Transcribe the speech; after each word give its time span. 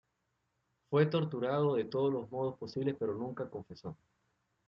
Fue 0.89 1.05
torturado 1.05 1.75
de 1.75 1.83
todos 1.85 2.11
los 2.11 2.31
modos 2.31 2.57
posibles 2.57 2.95
pero 2.97 3.13
nunca 3.13 3.47
confesó. 3.51 3.95